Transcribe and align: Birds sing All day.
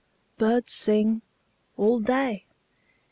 Birds 0.39 0.73
sing 0.73 1.21
All 1.77 1.99
day. 1.99 2.47